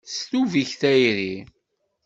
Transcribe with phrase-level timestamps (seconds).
[0.07, 1.35] Tesdub-ik tayri.